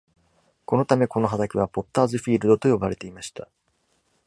[0.65, 3.47] このため、この畑はポッターズフィールドと呼ばれていました。